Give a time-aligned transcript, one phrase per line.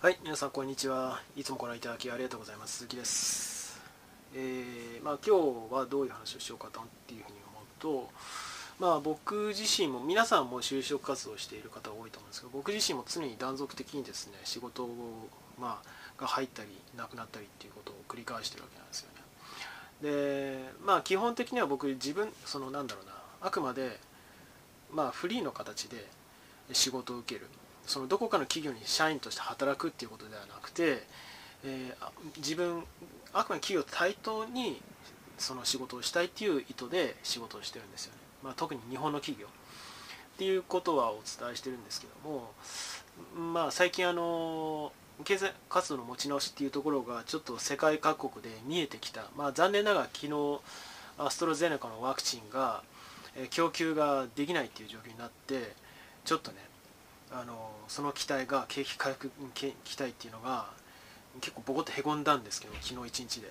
[0.00, 1.20] はい、皆さんこんにちは。
[1.36, 2.76] いつもご覧いただきありがとうございます。
[2.76, 3.80] 鈴木です。
[4.32, 5.36] えーまあ、今
[5.70, 8.08] 日はどういう話をしようかとっていうふうに思うと、
[8.78, 15.28] まあ、僕自身も皆さんも就職活動している方多いと思うんですけど僕自身も常に断続的にですね仕事を、
[15.60, 19.22] まあ、が入ったりなくなったりっていうことを繰り返してるわけなんですよね。
[20.00, 23.98] でまあ基本的には僕自分そのなんだろうなあくまで、
[24.92, 26.06] まあ、フリーの形で
[26.72, 27.48] 仕事を受ける
[27.88, 31.02] そのどこかの企業に社員として働くっていうことではなくて、
[31.64, 32.84] えー自分
[33.32, 34.80] あくまで企業対等に
[35.38, 39.46] その仕事をしたいっていう意図で仕事をしてるんですよね、まあ、特に日本の企業。
[39.46, 39.50] っ
[40.38, 42.52] ていうことはお伝えしてるんですけども
[43.52, 44.92] まあ最近あの
[45.24, 50.60] 経済活動の持ち直しっていうところがちょっと世界各国で見えてきた、まあ、残念ながら昨日
[51.18, 52.84] アストロゼネカのワクチンが
[53.50, 55.72] 供給ができないっていう状況になって
[56.24, 56.58] ちょっとね
[57.32, 60.66] あのその期待が景気回復期待っていうのが
[61.40, 63.48] 結構ボコッとへこんだんですけど昨日一日で。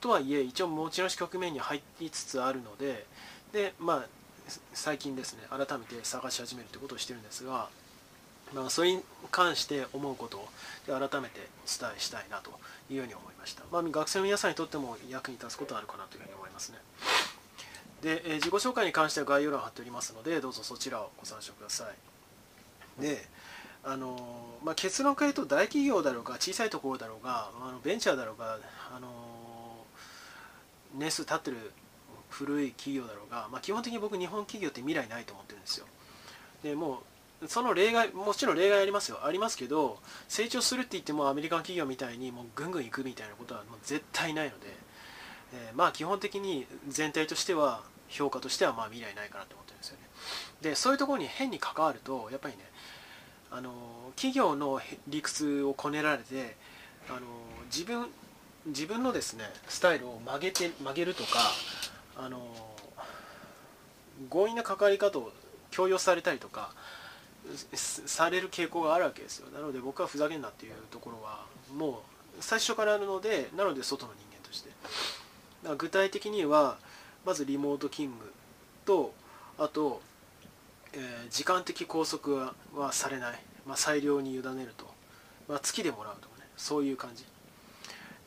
[0.00, 3.04] とはいえ一応持ち直し局面に入りつつあるので
[3.52, 4.06] で、まあ、
[4.72, 7.68] 最近ですね改めて探し始めるということをしてるんですが、
[8.54, 10.48] まあ、それに関して思うことを
[10.86, 12.50] 改めてお伝えしたいなと
[12.90, 16.78] いうように思いました、まあ、学生の皆さんにとっても役に立つことはあるかなというふうに思いますね。
[18.02, 22.09] で、え自己紹介に関しては概要欄を貼っておりますのでどうぞそちらをご参照ください。
[23.00, 23.28] で
[23.82, 24.14] あの
[24.62, 28.58] まあ、結論から言うと大企業だろうが小さいところだろうがあのベンチャーだろうが
[28.94, 29.08] あの
[30.98, 31.72] 年数経ってる
[32.28, 35.86] 古い企業だろうが、まあ、基本的に僕日本企業って未来ないと思ってるんですよ。
[36.62, 37.02] でも
[37.42, 39.24] うその例外もちろん例外ありますよ。
[39.24, 44.66] ありますけど成長するって言ってもアメリカン企業みたいにもうぐんぐん行くみたいなことはもう絶対ないので、
[45.54, 50.02] えーまあ基本的に全体としては評価としてはまあ未来ないかなと思ってるんですよね。
[50.60, 52.64] でそういうところに変に関わるとやっぱりね
[53.50, 53.72] あの
[54.16, 56.56] 企業の理屈をこねられて
[57.08, 57.20] あの
[57.66, 58.06] 自分
[58.66, 61.38] 自分のですねスタイルを曲げて曲げるとか
[62.16, 62.40] あの
[64.30, 65.32] 強引な関わり方を
[65.70, 66.72] 強要されたりとか
[67.64, 69.50] される傾向があるわけですよ。
[69.50, 72.02] なので僕はふざけんなっていうところはも
[72.38, 74.70] う最初からあるのでなので外の人間として。
[75.76, 76.78] 具体的には
[77.24, 78.32] まずリモート勤務
[78.86, 79.12] と
[79.58, 80.00] あと
[80.92, 84.86] え時間的拘束ははされない、まあ、裁量に委ねると、
[85.48, 86.46] まあ、月でもらうとかね。
[86.56, 87.24] そういう感じ、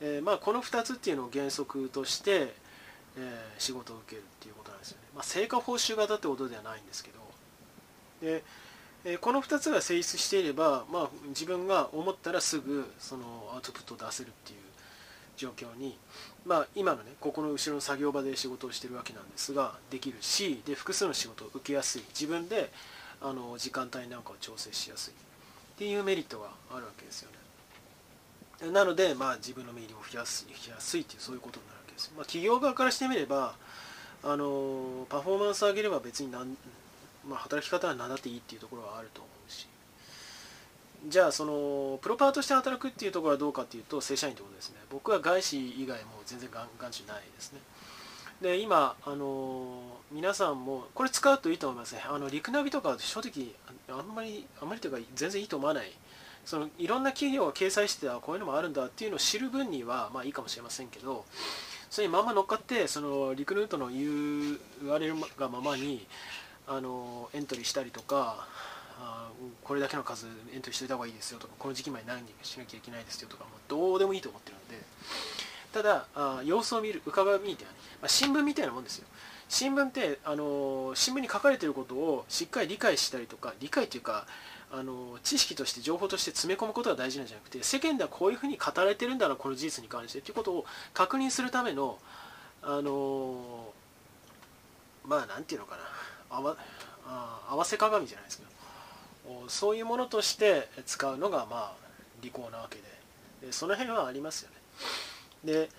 [0.01, 2.53] えーまあ、この2つっていうのを原則として、
[3.17, 7.19] えー仕事を受けるっていうことなんですよね、まあ、成果報酬型ってことではないんですけど。
[8.21, 8.43] で、
[9.05, 14.59] えーこの2つが成立していれば、まあ、自分が思ったらすぐそのアウトプットを出せるっていう
[15.35, 15.97] 状況に、
[16.45, 22.03] まあ、今のねここの後ろの作業場で仕事をしてるわけなんですができるしで複数の仕事を受けやすい。
[22.09, 22.71] 自分で
[23.21, 25.13] あの時間帯なんかを調整しやすい。
[25.13, 25.15] っ
[25.75, 28.71] ていうメリットがあるわけですよね。
[28.71, 33.55] なので、まあ、自分のメリットを増やす増やすいっていうそういうことになるわけです、まあ、企業側からしてみれば
[34.23, 36.55] あのパフォーマンスを上げれば別になん、
[37.27, 39.67] まあ、働き方は何だっていいっていうところはあると思うし。
[41.05, 44.77] じゃあそのプロパーとして働くっていうところはどうかっていうと正社員ってことですね。
[44.89, 47.59] 僕は外資以外も全然眼眼中ないですね。
[48.41, 49.81] で今あの
[50.11, 52.03] 皆さんもこれ使うといいと思いますね。
[52.07, 53.47] あのリクナビとか正直
[53.89, 55.91] あんまりあんまりというか全然いいと思わない。
[56.45, 61.25] そのいろんな企業が掲載してあこういうのもあるんだっていうのを知る分にはまあいいかもしれませんけど
[61.89, 64.59] それにまんま乗っかってそのリクルートの言
[64.89, 66.05] われるがままに
[66.67, 68.47] あのエントリーしたりとか
[68.99, 69.29] あ
[69.63, 74.83] これだけの数エントリーしておいた方がいいですよとかこの時期まで何人しなきゃいけないですよとかもうどうでもいいと思ってるので。
[75.73, 77.71] ただあ様子を見る伺うみたいな、
[78.01, 79.07] まあ、新聞みたいなもんですよ。
[79.49, 84.25] 新聞ってあの新聞に書かれていることをしっかり理解したりとか理解というか
[84.71, 91.97] あの知識として情報として詰め込むことが大事なんじゃなくて世間ではこういうふうに語られてるんだなこの事実に関してということを確認するための
[92.61, 93.73] あの
[95.05, 95.81] まあなんていうのかな。
[96.29, 96.55] あわ
[97.05, 98.52] あ合わせ鏡じゃないですけどお
[99.47, 101.73] そういうものとして使うのがまあ
[102.21, 102.83] 利口なわけで。
[103.47, 104.57] でその辺はありますよね。
[105.43, 105.69] で、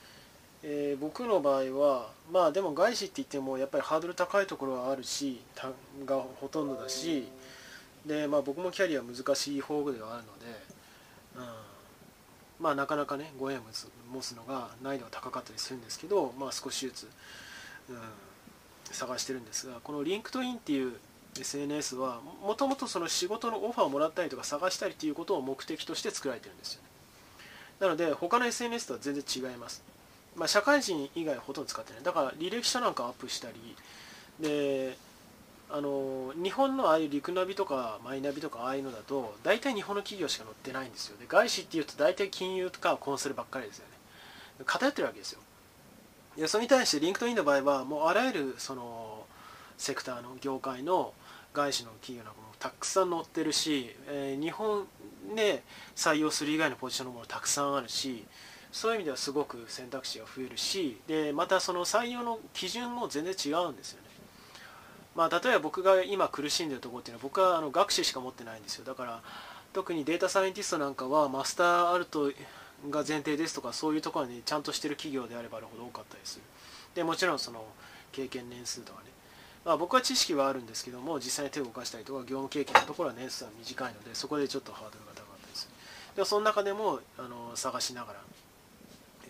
[0.62, 5.70] えー僕の場合はまあでも外資って言ってもやっぱりハードル高いところはあるした
[6.06, 7.28] がほとんどだし
[8.06, 10.46] で、まあ、僕もキャリア難しい方ではあるので、
[11.36, 11.44] うん、
[12.60, 17.08] まあなかなかねご縁を持つ持つのが難易度が高かったりするんですけど、まあ、少しずつ、
[17.90, 17.96] うん、
[18.90, 20.94] 探してるんですがこのリンクトインっていう
[21.40, 26.88] SNS はもともとその仕事のオファーをもらったりとか探したりということを目的として作られてるんですよね。
[27.81, 29.82] なので他の SNS とは全然違います、
[30.36, 32.02] まあ、社会人以外ほとんど使ってない。
[32.02, 33.76] だから履歴書なんかアップしたり
[34.40, 34.96] で
[35.70, 43.94] あの日本のああいうリクナビとかマイナビとかああいうのだと大体日本の企業しか載ってないんですよで外資っていうと大体金融とかコンサルばっかりですよね。
[44.66, 45.40] 偏ってるわけですよ。
[46.36, 49.25] でそれに対してリンクトインの場合はもうあらゆるその
[49.78, 51.12] セクターの業界の
[51.54, 54.86] 外資の企業なんかもたくさん載ってるし、えー、日本
[55.34, 55.62] で
[55.96, 58.24] 採用する以外のポジションのものたくさんあるし
[58.72, 64.08] そういう意味ではすごく選択肢が増えるしでまたその採用の基準も全然違うんですよね。
[65.14, 68.84] まあ、例えば僕が今苦しんでるところっていうのは僕はあの学士しか持ってないんですよ。
[68.84, 69.22] だから
[69.72, 72.32] 特にデータサイエンティストなんかはマスターアルト
[72.90, 76.42] が前提ですとかそういうところにちゃんとしてる企業であればあるほど多かったりする。
[76.96, 77.64] でもちろんその
[78.10, 79.10] 経験年数とかね、
[79.64, 86.16] まあ、僕は知識はあるんですけども実際に手を動かしたりとか業務経験のところは年数は短いのでそこでちょっとハードルが高かったりする。
[86.16, 88.20] でその中でもあの探しながら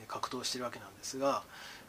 [0.08, 1.42] 格闘してるわけなんですがや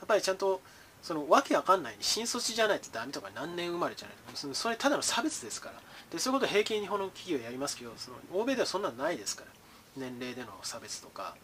[0.03, 0.61] っぱりちゃんと
[1.01, 5.75] そのわけわかんない新卒じゃないとダメとか何年生まれじゃないとかそれただの差別ですから。
[6.11, 9.51] でそういうこと平気に日本の企業やりますけどその欧米ではそんなのないですから。
[9.97, 11.35] 年齢での差別とか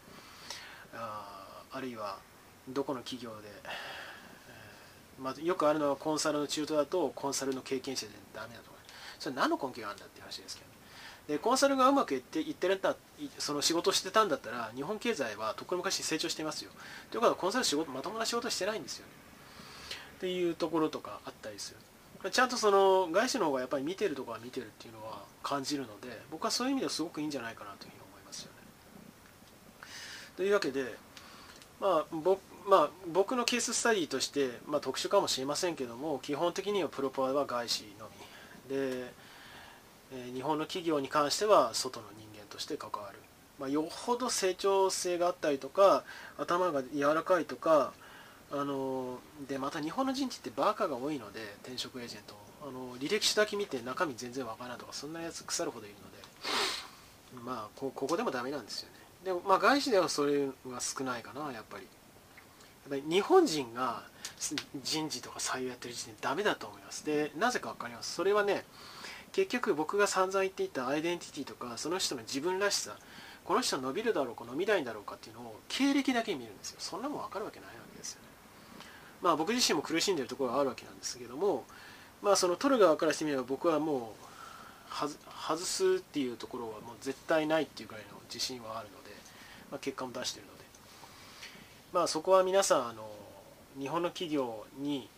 [0.94, 2.18] ああるいは
[2.68, 3.48] どこの企業で、
[5.22, 8.78] まあ、よくあるのはコンサルの中途だとコンサルの経験者でダメだとか
[9.20, 10.64] それ何の根拠があるんだっていう話ですけ
[11.28, 12.96] ど、でコンサルがうまくいっていってるんだ
[13.38, 16.72] その仕事してたんだったら日本経済はとっくの昔成長してますよ。
[17.12, 19.06] ということはコンサル仕事まともな仕事してないんですよ。
[19.06, 19.12] ね
[20.18, 21.76] っていうところとかあったりす
[22.24, 22.32] る。
[22.32, 28.58] ちゃんとその外資の方がやっぱり見てるとこは見てるっていうのは感じるので僕はそういう意味ではすごくいいんじゃないかなというふうに思いますよね。
[30.38, 30.96] というわけで、
[31.80, 38.08] まあ僕まあ、僕のケーススタディとして、まあ、特殊かもしれませんけども基本的にはプロパーは外資の
[38.70, 38.76] み。
[38.76, 39.12] で、
[40.14, 43.18] えー、日本の企業に関しては外の人間として関わる、
[43.60, 46.04] まあ、よほど成長性があったりとか
[46.38, 47.94] 頭が柔らかいとか
[48.52, 52.36] あのでまた日本の人事ってバカが多いので転職エージェント。
[52.64, 56.22] あの履歴書だけ見て中身全然わからんとかそんなやつ腐るほどいるので。
[57.44, 58.96] まあここでもダメなんですよね。
[59.24, 61.88] でもまあ外資ではそれは少ないかなやっぱり。
[62.90, 64.04] ぱり日本人が
[64.84, 67.06] 人事とか採用やってる時点でダメだと思います。
[67.06, 68.14] でなぜか分かります。
[68.14, 68.64] それはね
[69.32, 72.98] 結局僕が散々言っていたアイデンティティとかその人の自分らしさ
[73.46, 76.78] この人伸びるだろうか伸びないんだろうかっていうのを経歴だけ見るんですよ。
[76.80, 78.28] そんなもん分かるわけないわけですよね。
[79.22, 81.66] まあ、僕自身も苦しんでるところがあるわけなんですけども、
[82.22, 84.26] まあ、その取る側からしてみれば僕はもう
[85.48, 89.12] 外すっていうところはもう絶対ないっていうぐらいの自信はあるので、
[89.70, 90.61] まあ、結果も出してるので、
[91.94, 93.10] まあ、そこは皆さんあの
[93.78, 95.10] 日本の企業に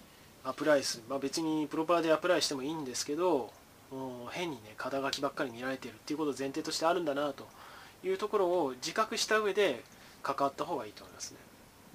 [0.44, 3.52] アプライする、まあ、別にプロパーでアプライしてもいいんですけど
[4.32, 7.48] 変にね肩書きばっかり見られてるっていうことを前提としてあるんだなと
[8.04, 9.84] いうところを自覚した上で
[10.24, 11.38] 関わった方がいいと思いますね。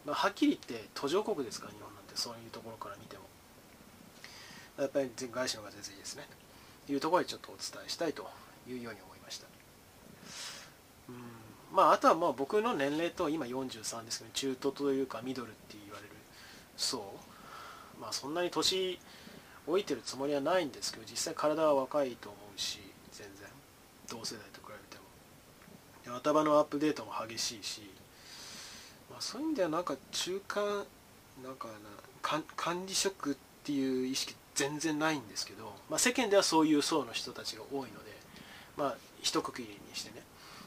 [0.07, 3.23] まあ、はっきり言って途上国ですから日本なんてそういうところから見ても。
[4.79, 6.29] やっぱり外資の方が全然いいですね。
[6.87, 8.31] というところでちょっとお伝えしたいと
[8.69, 9.47] いうように思いました。
[11.73, 16.11] まああとはまあ僕の年齢と今43ですけど中途というかミドルって言われる
[16.77, 17.15] 層。
[18.01, 18.99] まあそんなに年
[19.67, 22.81] 老いてるつもりはないんですけど実際体は若いと思うし
[23.13, 23.49] 全然。
[24.09, 26.17] 同世代と比べても。
[26.17, 27.83] 頭のアップデートも激しいし、
[29.11, 30.85] まあ、そういう意味ではなんか中間
[31.45, 38.17] なんかな管理職っていう意識全然ないんですけど、まあ、世間ではそういう層の人たちが多いので
[38.77, 40.23] まあ一括りにしてね。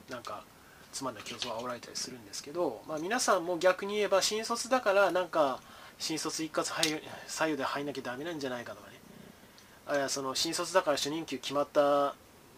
[0.09, 0.43] なんか
[0.91, 5.59] つまんない競争を煽られたりするんですけど、まあ、皆さんも逆に言えば新卒だからなんか
[5.97, 6.63] 新卒一括
[7.27, 8.95] 左右で入んなきゃダメなんじゃないかとかね。
[9.87, 11.81] あるいはその新卒だから初任給決まった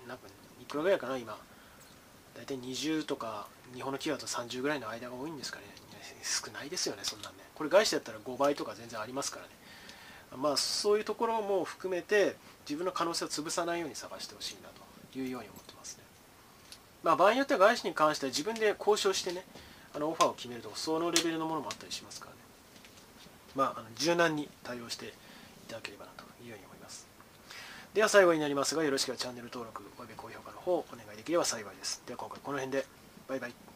[0.08, 0.28] なんか
[0.62, 1.38] いくらぐらいかな今。
[2.36, 5.66] 大体20とか日本の企業だと30ぐらいの間が多いんですかね。
[6.24, 7.40] 少ないですよねそんなんね。
[7.56, 9.52] これ外資だったら5倍とか全然ありますからね。
[10.38, 12.36] まあそういうところも含めて
[12.68, 14.70] 自分の可能性を潰さないように探してほしいな
[15.12, 15.73] というように思ってます。
[17.04, 19.44] まあ場合によっては外資に関しては自分で交渉してね
[19.94, 22.38] あのオファーを決めるとそのレベルのものもあったりしますからね。
[23.56, 25.10] まああの柔軟に対応してい
[25.68, 27.06] ただければなというように思います。
[27.94, 32.02] では最後になりますがよろしければチャンネル登録および高評価の方お願いできれば幸いです。
[32.08, 32.86] では今回この辺で
[33.28, 33.73] バイバイ。